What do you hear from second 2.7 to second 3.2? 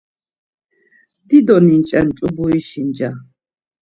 nca.